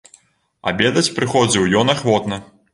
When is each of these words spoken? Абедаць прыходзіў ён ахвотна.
Абедаць 0.71 1.13
прыходзіў 1.19 1.71
ён 1.85 1.95
ахвотна. 1.97 2.45